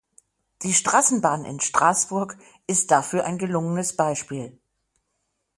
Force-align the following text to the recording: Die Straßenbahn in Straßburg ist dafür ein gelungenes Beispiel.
Die 0.63 0.73
Straßenbahn 0.73 1.45
in 1.45 1.59
Straßburg 1.59 2.35
ist 2.65 2.89
dafür 2.89 3.23
ein 3.25 3.37
gelungenes 3.37 3.95
Beispiel. 3.95 4.57